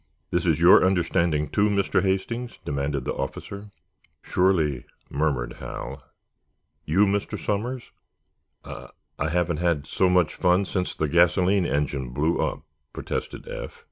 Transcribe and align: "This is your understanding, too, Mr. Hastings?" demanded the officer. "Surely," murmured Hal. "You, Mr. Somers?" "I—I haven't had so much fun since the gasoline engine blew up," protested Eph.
"This 0.31 0.47
is 0.47 0.59
your 0.59 0.83
understanding, 0.83 1.47
too, 1.47 1.69
Mr. 1.69 2.01
Hastings?" 2.01 2.57
demanded 2.65 3.05
the 3.05 3.13
officer. 3.13 3.69
"Surely," 4.23 4.85
murmured 5.11 5.57
Hal. 5.59 6.01
"You, 6.85 7.05
Mr. 7.05 7.37
Somers?" 7.37 7.91
"I—I 8.65 9.29
haven't 9.29 9.57
had 9.57 9.85
so 9.85 10.09
much 10.09 10.33
fun 10.33 10.65
since 10.65 10.95
the 10.95 11.07
gasoline 11.07 11.67
engine 11.67 12.09
blew 12.13 12.39
up," 12.39 12.63
protested 12.93 13.47
Eph. 13.47 13.79